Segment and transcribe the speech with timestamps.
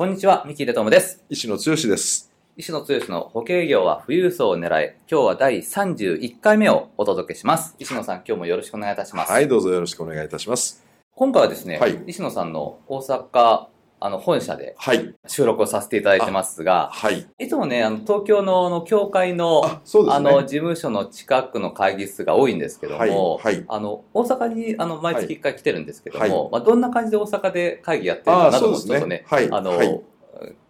[0.00, 1.22] こんにちは三木出友です。
[1.28, 2.32] 石野剛です。
[2.56, 7.76] 石野剛の保険業は富裕層を狙い今日は第31回目をお届けします。
[7.78, 9.30] 石野さん今日もよろしくお願いいたします。
[9.30, 10.82] はいどうぞよろしくお願いいたします。
[11.14, 12.02] 今回はですね、はい。
[12.06, 13.66] 石野さんの大阪
[14.00, 15.14] あの本社ではい。
[15.26, 17.26] 収録をさせていただいてますが、はい。
[17.38, 20.30] いつもね、あの東京のあの協会のあそうですね。
[20.30, 23.06] あの事務所の近くの会議室が多いんですけども、は
[23.50, 23.64] いはい。
[23.68, 26.50] あの大阪にあの毎月1回来てるんですけども、はい。
[26.52, 29.48] まあ、どんな感じで大阪で会議やってるのかなとちょっとね、あそうですね。
[29.52, 30.00] あの、はい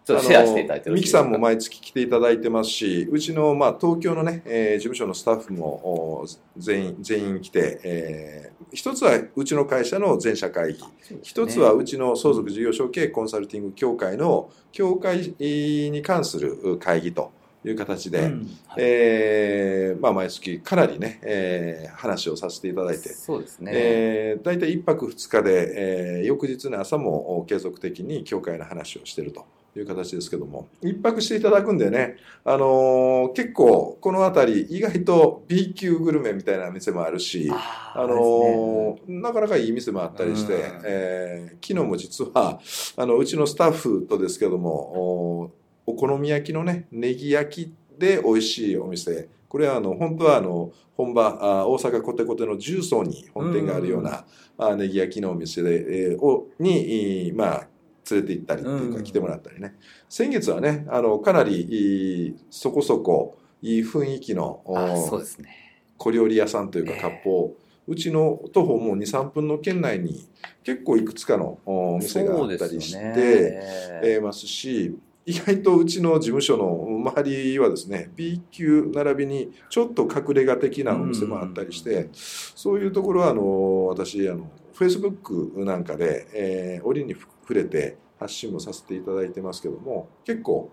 [0.03, 6.25] ちょっとシェアしていただいてミキさんも毎月来ていただいてますし、うちの、まあ、東京のね、えー事務所のスタッフもお
[6.57, 10.87] 全員全員来て、えー一つはうちの会社の全社会議、ね。
[11.23, 17.31] 一つはうちの相続事業承継コンサルティング協会の協会に関する会議と
[17.65, 18.77] いう形で、うんはい。
[18.77, 23.71] えーまあ、毎月かなりね、えー話をさせていただいて、そうですね。
[23.75, 29.45] えー、大体1泊2日で、えー翌日の朝もお継続的に教会の話をしていると
[29.79, 30.67] いう形ですけども。
[30.81, 40.61] 1泊していただくんでね、あのー結構この辺り意外と B 級グルメみたいな店もあるしあーあのーなかなかいい店もあったりして、うん。
[40.83, 42.59] えー昨日も実は
[42.97, 45.51] あのうちのスタッフとですけどもお
[45.85, 49.29] お好み焼きのねネギ焼きで美味しいお店。
[49.47, 54.25] これはあの本当はあの本場あ大阪コテコテの重曹に本店があるような、
[54.57, 57.67] あネギ焼きのお店で、えーをに、いまあ、
[58.09, 59.75] 連れて行ったりっていううんか来てもらったりね、
[60.09, 65.57] 先月はねあのかなりいいそこそこいい雰囲気のおあそうですね。
[65.97, 67.51] 小料理屋さんというかええ割烹、
[67.87, 70.27] うちの徒歩もう23分の圏内に
[70.63, 84.49] 結構いくつかのお店があったりして、ええーますし意外とうちの事務所の周りはですね B 級並びにちょっと隠れ家的なお店もあったりして、そういうところはあの私あの
[84.85, 90.71] Facebook なんかで、えー折に触れて発信もさせていただいてますけども結構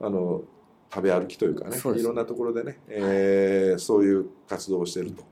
[0.00, 0.42] あの
[0.92, 2.00] 食べ歩きというかねね。
[2.00, 5.24] いろんなところでね、えーそういう活動をしていると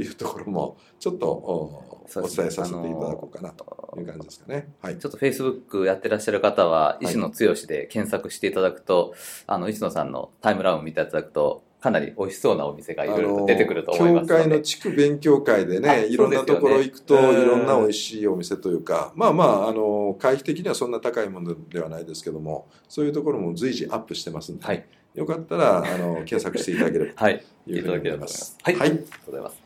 [0.00, 4.72] いうところもちょっとお伝えさせていただこうかなという感じですかね。
[4.80, 4.98] はい。
[4.98, 7.34] ちょっと Facebook やってらっしゃる方は、石野剛
[7.66, 9.14] で検索していただくと、
[9.46, 14.44] あの、石野さんのタイムラインを見ていただくと、かなり美味しそうなお店がいろいろと出てくると思いますので。
[14.44, 24.82] 教会の地区勉強会であね、いろんなところ行くと、いろんな美味しいお店というか、まあまあ、あの、会費的にはそんな高いものではないですけども、そういうところも随時アップしてますんで、はい
[25.14, 27.44] よかったら、あの、検索していただければ はい。
[27.66, 28.56] というふうに思います。
[28.62, 28.88] はいはい。
[28.88, 29.62] ありがとうございます。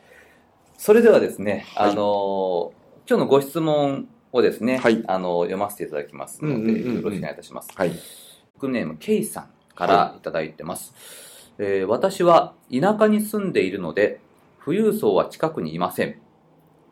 [0.77, 2.73] それではですね、はいあの、
[3.09, 7.69] 今日のご質問をですね、はいあの、読ませていただきますので、よろしくお願いいたします。
[7.73, 7.91] はい。
[7.91, 11.28] ネーム、ケイさんからいただいてます。
[11.59, 14.21] えー私は田舎に住んでいるので、
[14.63, 16.15] 富裕層は近くにいません。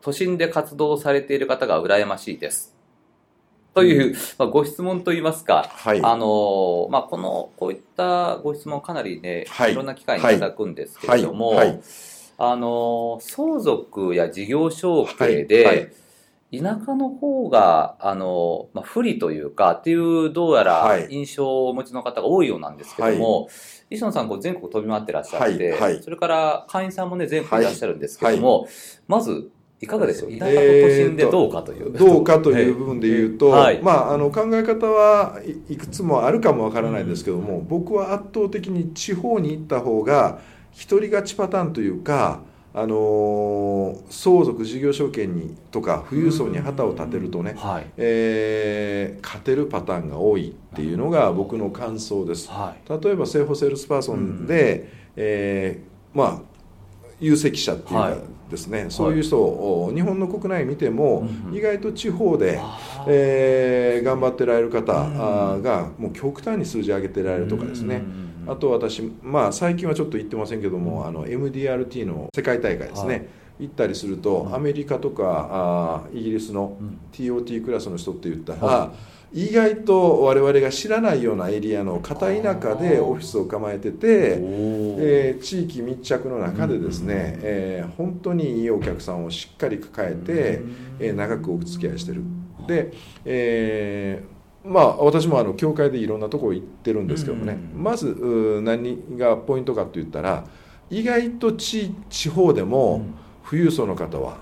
[0.01, 2.75] 都心で活動されている方が羨ましいです。
[3.73, 6.01] という、まあ、ご質問といいますか、はい。
[6.03, 9.71] あのーまあ、この、こういったご質問かなりね、はい。
[9.71, 11.67] いろんな機会にいただくんですけれども、はい。
[11.69, 11.81] はい。
[12.39, 16.06] あのー相続や事業承継でい、
[16.51, 21.07] 田舎の方が、あのーまあ、不利というか、っていう、どうやらはい。
[21.09, 23.49] 印象をお持ちの方が多いようなんですけども、
[23.89, 26.01] 石野さん、こう全国飛び回ってらっしゃって、はいはい。
[26.01, 27.65] それから会員さんもね、全国い。
[27.65, 28.67] らっしゃるんですけども、
[29.07, 29.49] まず、
[29.79, 30.31] いかがでしょう？
[30.31, 31.91] 田舎と都心でどうかという。
[31.91, 33.81] どうかという部分で言うと、はい。
[33.83, 40.39] まあ、あの考え方はいいくつもあるかもわからないですけども、僕は圧倒的に地方に行った方が
[40.71, 42.39] 一人勝ちパターンというか、
[42.73, 47.87] あのー相続事業承継にとか富裕層に旗を立てるとね、はい。
[47.97, 52.49] えー勝てるパターンが多いっていうのが僕の感想です。
[52.49, 53.03] はい。
[53.03, 56.41] 例えば生保セールスパーソンで、えーまあ
[57.19, 58.13] 有責者っていうはい。
[58.13, 62.61] かですね、そういう人を日本の国内見ても、意外と地方で、
[63.07, 68.03] えー頑張ってられる方がもう極端に数字上げてられるとかですね、
[68.47, 73.27] あと私、まあ、最近はちょっと行ってませんけども、あの MDRT の世界大会ですね、はい
[73.59, 74.55] 行ったりすると、うん。
[74.55, 76.99] アメリカとかあーイギリスのうん。
[77.11, 78.91] TOT クラスの人って言ったら、は
[79.33, 90.61] 意外と我々が知らないようなエリアの片田舎でオフィスを構えてて、えー地域密着の中でですね、うんえー本当にいいお客さんをしっかり抱えて、
[90.99, 92.21] えー長くお付き合いしてる。
[92.67, 92.93] で、
[93.25, 94.37] えー
[94.69, 100.45] まあ私もあの教会でいろんなところ行ってるんですけどもね、うんまずう何がポイントかといったら
[100.89, 103.05] 意外と地地方でも
[103.49, 104.37] 富裕層の方は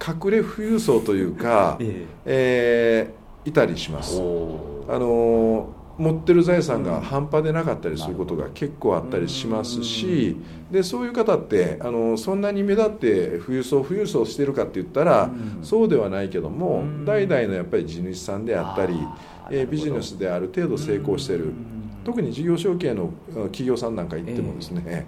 [0.00, 3.10] 隠れ富裕層というか、ええ。
[3.44, 4.18] ーいたりしまえす。
[4.20, 10.36] おあのー持ってる財産が半端でなかったりすることが結構あったりしますし、
[10.70, 15.58] でそういう方ってあのそんなに目立って富裕層富裕層してるかって言ったら、うん。
[15.64, 17.04] そうではないけども、うん。
[17.04, 18.94] 代々のやっぱり地主さんであったり、
[19.50, 21.52] えービジネスである程度成功してる、
[22.04, 25.04] 特に事業承継のうん企業さんなんか行ってもですね、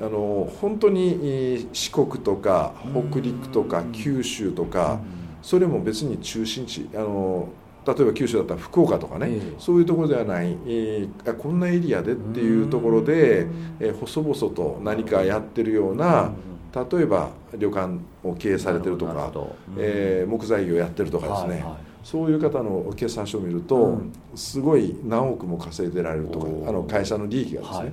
[0.00, 2.74] あの本当にえー四国とか
[3.10, 3.92] 北陸とかうん。
[3.92, 5.00] 九州とか、
[5.42, 7.48] それも別に中心地あの
[7.86, 9.54] 例えば九州だったら福岡とかね、ええ。
[9.58, 13.46] そういうところではない、えーあこんなエリアでっていうところで、
[13.80, 16.32] えー細々と何かやってるような、
[16.74, 19.32] 例えば旅館を経営されてるとか、
[19.78, 21.64] えー木材業やってるとかですね、
[22.02, 24.12] そういう方の決算書を見ると、うん。
[24.34, 27.92] すごい何億も稼いでられるとかあの会社の利益がですね、はい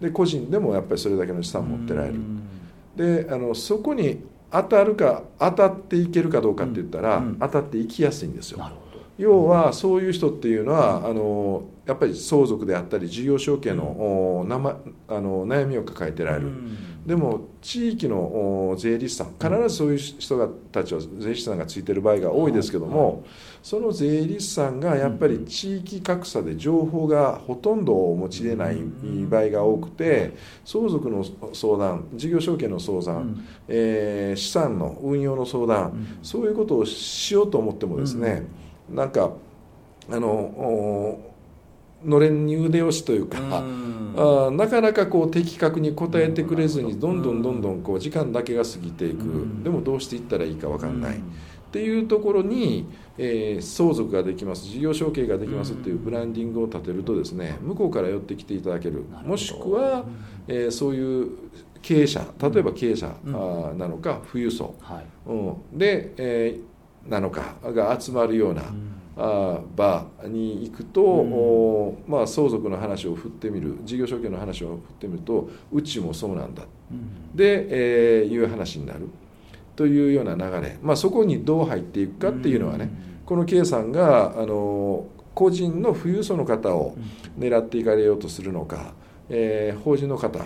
[0.00, 2.42] で個人でもやっぱりそれだけの資産を持ってられる、うん。
[2.96, 8.70] であのそこに当たるか当たっていけるかどうかって言ったら、うん当たっていきやすいんですよ。
[9.16, 16.50] 要はそういう人っていうのは、あのやっぱり相続であったり事業承継の,、おなまあの悩みを抱えてられる、
[17.06, 18.18] でも地域の
[18.70, 23.24] お税理士さん必ずそういう人がたちは税理士さんがついてる場合が多いですけども、
[23.62, 28.76] その税理士さんがやっぱり地域格差で情報がほとんどお持ちでない
[29.28, 31.24] 場合が多くて相続の
[31.54, 38.46] 相談事業承継の相談、えー資産の運用の相談、そういうことをしようと思ってもですね、
[38.88, 39.32] なんか
[40.10, 41.29] あのお
[42.04, 49.62] のれんに腕押しというか、あーなかなかこう的確に答えてくれずにどんどんどんどんこう時間だけが過ぎていく、うん。
[49.62, 51.20] でもどうしていったらいいか分かんない、っ
[51.72, 52.86] ていうところに、
[53.18, 59.04] えー相続ができます事業承継ができますっていうブランディングを立てるとですね向こうから寄ってきていただける。
[59.24, 60.04] もしくは、
[60.48, 61.28] えーそういう
[61.82, 63.34] 経営者例えば経営者、うん。
[63.34, 65.04] あーなのか富裕層、はい。
[65.26, 65.34] う
[65.74, 68.70] ん、で、えーなのかが集まるような、あー
[69.16, 72.10] 場に行くと、うん。
[72.10, 76.62] まあ、相続の話を振ってみる事業承継の話を振ってみるとうちもそうなんだ。
[77.34, 79.08] で、えーいう話になる。
[79.76, 82.90] というような流れ、まあ、そこにどう入っていくかっていうのはね、
[83.24, 86.96] この K さんがあの個人の富裕層の方を
[87.38, 88.92] 狙っていかれようとするのか、
[89.30, 90.38] えー法人の方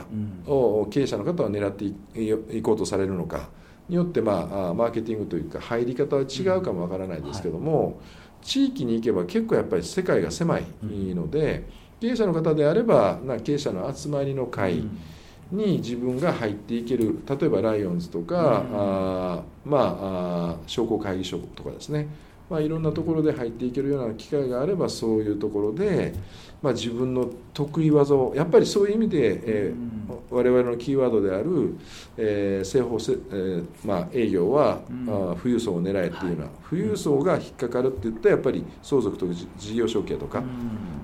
[0.46, 3.49] を経営者の方を狙っていいこうとされるのか
[3.88, 8.00] によって、まあ、マーケティングというか入り方は違うかもわからないですけども、
[8.44, 10.64] 地域に行けば結構やっぱり世界が狭い
[11.14, 11.64] ので、
[12.00, 14.85] 経営者の方であればな経営者の集まりの会
[15.50, 18.44] に自分が入っていける例えばライオンズとか、うん。
[18.44, 19.82] あーまあ
[20.50, 22.06] あー商工会議所とかですね、
[22.50, 26.14] まあ、いろんなところで入っていけるような機会があればそういうところで、
[26.62, 31.76] まあ、自分の得意技をやっぱりそういう意味で、えー我々のキーワードである、
[32.17, 35.08] えー、製法せ、えーまあ、営業は、うん。
[35.08, 40.43] あー富裕層を狙えっていうのは、富裕層が引っかかるって言ったらやっぱり相続とか事事業承継とか、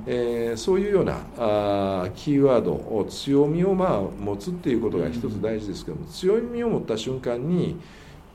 [0.06, 7.76] えーそういうようなあーキーワードを強みをまあ持つっていうことが一つ大事ですけども、強みを持った瞬間に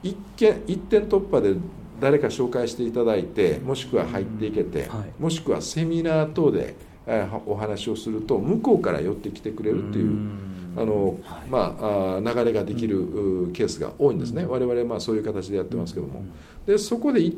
[0.02, 1.56] 一見一点突破で
[2.00, 5.22] 誰か紹介していただいてもしくは入っていけて、はい。
[5.22, 6.76] もしくはセミナー等で、
[7.08, 10.56] えーお話をすると向こうから寄ってきてくれるっていう。
[10.78, 11.50] あのはい。
[11.50, 13.00] まあ、流れができる
[13.48, 16.24] うケースが多いんですね、我々まあそういう形でやってますけども、
[16.66, 17.38] でそこでい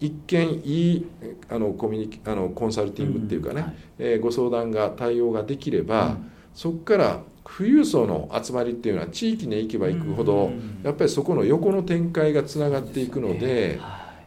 [0.00, 1.06] 一見いい
[1.50, 3.64] あのコミュニケあのコンサルティングっていうかね、うん。
[3.64, 3.74] はい。
[3.98, 6.16] えーご相談が対応ができれば、
[6.54, 7.20] そこから
[7.56, 10.80] 富裕層の集まりっていうのは地域に行けば行くほど、うん。
[10.84, 13.80] やっぱりそこの横の展開がつながっていくので。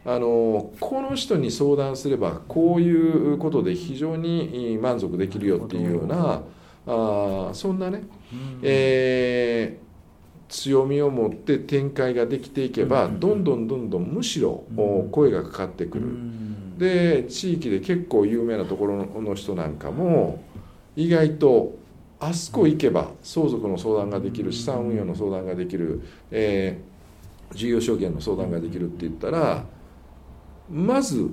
[0.04, 2.90] あのこの人に相談すればこうい
[3.34, 6.42] うことで非常に満足できるよっていうような
[6.88, 8.02] あーそんなね、
[8.62, 9.92] えー
[10.48, 13.20] 強みを持って展開ができていけばうん。
[13.20, 14.64] どんどんどんどんむしろ
[15.12, 16.08] 声がかかってくる。
[16.78, 20.42] で地域で結構有名なところの人なんかも
[20.96, 21.78] 意外と
[22.24, 26.92] あそこ行けば相続の相談ができる資産運用の相談ができる、えー
[27.54, 29.64] 事業承継の相談ができるって言ったら
[30.70, 31.28] まず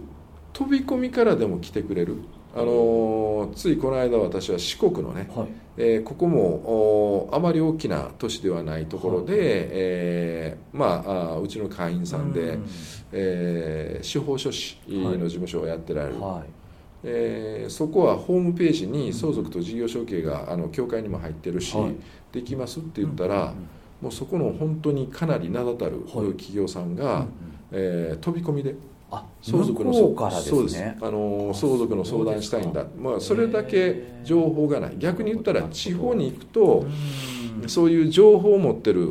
[0.51, 2.17] 飛び込みからでも来てくれる。
[2.53, 5.48] あのーついこの間私は四国のね、はい。
[5.77, 9.36] えーここもおあまり大きな都市ではないところで、
[9.72, 12.65] えーまああーうちの会員さんで、うん。
[13.13, 16.50] えー司法書士の事務所をやってられる、はい
[17.03, 21.96] えーそこはホームページに相続と事業承継があの協会にも入ってるし、はい。
[22.32, 23.53] できますって言ったら、
[24.01, 26.32] もうそこの本当にかなり名だたるはい。
[26.34, 27.25] 企業さんが、
[27.72, 28.75] えー飛び込みで
[29.12, 30.98] あ相続の向こうですね。
[31.01, 32.86] あの相続の相談したいんだ。
[33.00, 34.96] まあ、それだけ情報がない。
[35.00, 36.86] 逆に言ったら地方に行くと
[37.68, 39.10] そういう情報を持ってる、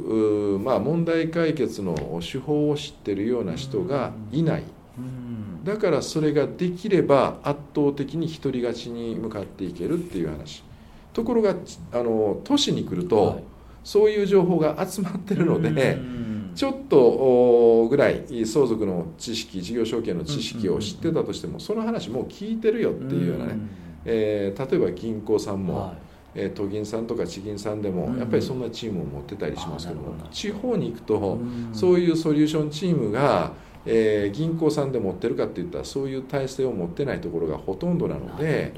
[0.64, 4.62] まあ、問題解決の手法を知ってるような人がいない。
[4.98, 10.64] うんだからそれができれば圧倒的に独り勝ちに向かっていけるっていう話。
[11.12, 11.54] ところが
[11.92, 13.44] あの都市に来ると、はい。
[13.84, 23.58] そういう情報が集まってるので、うんちょっとおぐらい相続の知識事業承継の知識を知ってたとしてもその話もう聞いてるよっていうようなね、
[24.04, 25.94] えー例えば銀行さんも、は
[26.34, 31.70] えー都銀さんとか地銀さんでもうんやっぱりそんなチームを持ってたりしますけども地方に行くとうん。
[31.72, 33.52] そういうソリューションチームが、
[33.90, 38.74] えー銀行さんで持ってるかっていったらそういう体制を持ってないところがほとんどなので、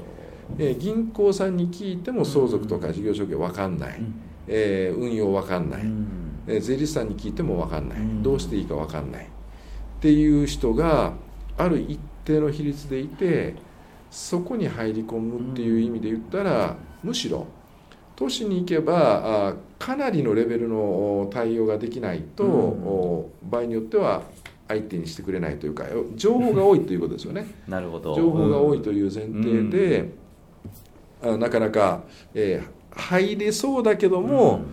[0.57, 4.01] えー銀行さんに聞いても相続とか事業承継分かんない、
[4.47, 5.81] えー運用分かんない、
[6.47, 8.23] えー税理士さんに聞いても分かんない、うん。
[8.23, 9.25] どうしていいか分かんない。
[9.25, 9.27] っ
[9.99, 11.13] ていう人が
[11.57, 13.55] ある一定の比率でいて
[14.09, 17.47] そこに入り込むっていう意味で言ったら、むしろ
[18.15, 24.23] 都市に行けばあかなりのレベルのお対応ができないと、場合によっては
[24.71, 25.85] 相手にしてくれないというか
[26.15, 27.45] 情報が多いということですよね。
[27.67, 28.15] なるほど。
[28.15, 30.09] 情報が多いという前提で、
[31.21, 34.65] あなかなか、えー入れそうだけども、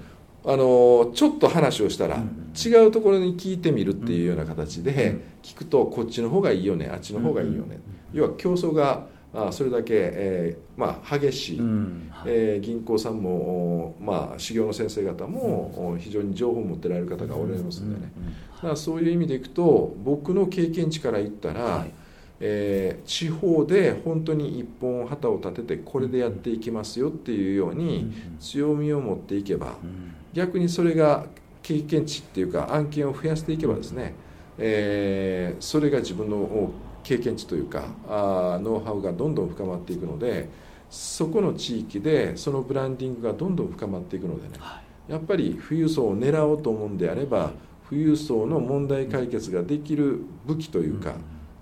[0.44, 2.52] あのちょっと話をしたら、うん。
[2.56, 7.78] 違うところに聞いてみるっていうような形で、聞くとこっちの方がいいよねあっちの方がいいよね、
[8.12, 18.10] 要は競争があそれだけ、えーまあ、激しい、うんえー銀行さんも、おまあ、修行の先生方も、お非常に情報を持ってられる方がおられますんでね、
[18.56, 21.92] だからそういう意味でいくと僕の経験値から言ったら、はい。
[22.40, 30.14] えー地方で本当に一本旗を立ててこれでやっていきますよっていうように強みを持っていけばうん。
[30.32, 31.26] 逆にそれが
[31.62, 34.14] 経験値っていうか案件を増やしていけばですね、
[34.56, 36.72] えーそれが自分のお
[37.08, 40.48] 経験値というかあーノウハウがどんどん深まっていくので
[40.90, 45.12] そこの地域でそのブランディングがどんどん深まっていくのでねはい。
[45.12, 47.52] やっぱり富裕層を狙おうと思うんであれば
[47.88, 51.14] 富裕層の問題解決ができる武器というか、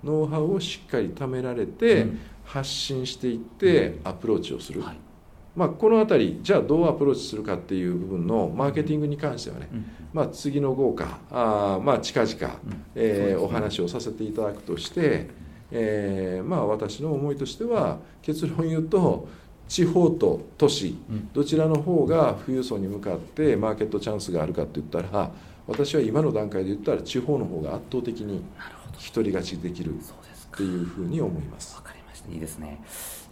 [0.03, 2.19] ノウハウをしっかり貯められて、うん。
[2.47, 4.97] 発信していってアプローチをする、はい
[5.57, 9.85] まあ、この辺りじゃあどうアプローチするかっていう部分のマーケティングに関してはね、うん。
[10.13, 12.85] まあ、次の号かあーまあ近々、うん。
[12.93, 15.31] えーお話をさせていただくとして、
[15.71, 19.27] えーまあ、私の思いとしては結論言うと
[19.67, 21.29] 地方と都市うん。
[21.33, 25.31] どちらの方が富裕層に向かってマーケットチャンスがあるかって言ったら
[25.65, 28.43] 私は今の段階で言ったら地方の方が圧倒的に
[29.13, 31.76] 独り勝ちできるっていうふうに思います
[32.31, 32.81] いいですね。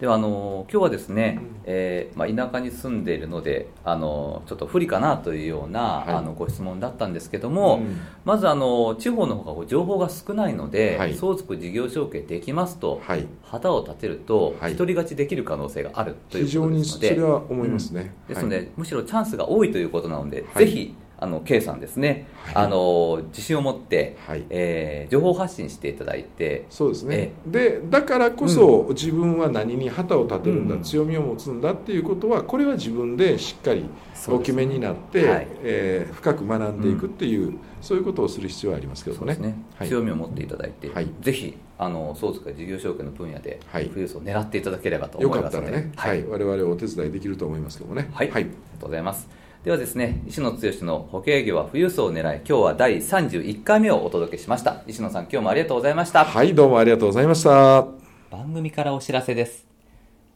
[0.00, 1.56] ではあの今日はですね、うん。
[1.64, 6.14] えーまあ、田舎に住んでいるのであのちょっと不利かなというような、はい。
[6.14, 7.98] あのご質問だったんですけども、うん。
[8.24, 11.14] まずあの地方の方が情報が少ないので、はい。
[11.14, 13.26] 相続事業承継できますとはい。
[13.42, 14.76] 旗を立てるとはい。
[14.76, 18.14] 独り勝ちできる可能性があるという非常にそことですので、れは思いますね。
[18.28, 18.68] ですので、はい。
[18.76, 20.66] むしろチャンスが多いということなので、はい。
[20.66, 22.64] ぜひあの K さんですね、はい。
[22.66, 24.44] あの自信を持って、はい。
[24.50, 26.66] えー情報発信していただいて。
[26.68, 27.16] そうですね。
[27.16, 30.82] え、でだからこそ自分は何に旗を立てるんだ、うん。
[30.82, 34.34] 強みを持つんだっていうことはこれは自分でしっかりそうですね。
[34.36, 35.48] お決めになって、はい。
[35.62, 39.88] えー深く学んでいくっていう、そういうことをする必要はありますけどもねね、はい。
[39.88, 41.08] 強みを持っていただいて、はい。
[41.20, 43.88] ぜひあの相続や事業承継の分野ではい。
[43.88, 46.24] 富裕層を狙っていただければとよ思いますので、かったらね、はい。
[46.26, 48.10] 我々お手伝いできると思いますけどもね。
[48.12, 48.42] はい、はい。
[48.42, 49.45] ありがとうございます。
[49.66, 54.84] ではですね、石野剛の保険業は富裕層を狙い、今日は第31回目をお届けしました。
[54.86, 56.24] 石野さん、今日もありがとうございました。
[56.24, 57.84] はいどうもありがとうございました
[58.30, 59.66] 番組からお知らせです。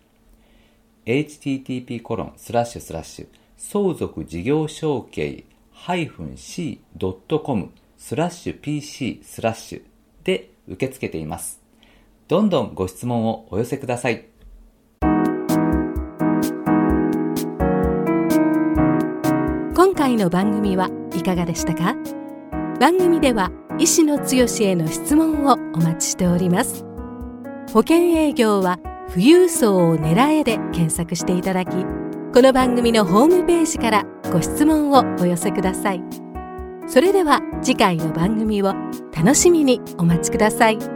[1.26, 5.44] http コロンスラッシュスラッシュ相続事業承継
[5.74, 9.82] -c.com スラッシュ pc スラッシュ
[10.24, 11.60] で受け付けています。
[12.26, 14.33] どんどんご質問をお寄せください。
[20.04, 21.94] 回の番組はいかがでしたか？
[22.78, 24.24] 番組では石野剛
[24.60, 26.84] への質問をお待ちしております。
[27.72, 31.70] 保険営業は富裕層を狙えで検索していただき
[32.34, 36.02] この番組のホームページからご質問をお寄せください。
[36.86, 38.74] それでは次回の番組を
[39.16, 40.93] 楽しみにお待ちください。